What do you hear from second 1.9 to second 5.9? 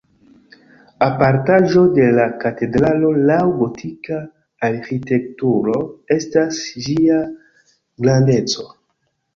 de la katedralo laŭ gotika arĥitekturo